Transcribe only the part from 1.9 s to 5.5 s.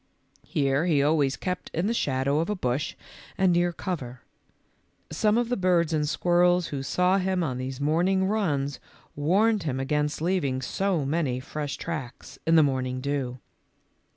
shadow of a bush and near cover. Some of